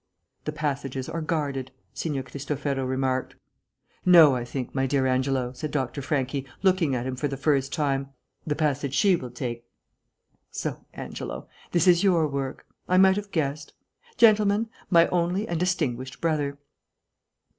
[0.45, 3.35] "The passages are guarded," Signor Cristofero remarked.
[4.03, 6.01] "Not, I think, my dear Angelo," said Dr.
[6.01, 8.09] Franchi, looking at him for the first time,
[8.43, 9.63] "the passage she will take....
[10.49, 12.65] So, Angelo, this is your work.
[12.89, 13.73] I might have guessed.
[14.17, 16.57] Gentlemen, my only and distinguished brother."